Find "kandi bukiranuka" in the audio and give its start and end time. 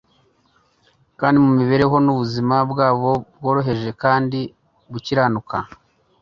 4.03-5.55